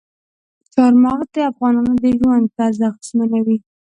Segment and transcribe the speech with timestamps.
[0.73, 3.57] چار مغز د افغانانو د ژوند طرز اغېزمنوي.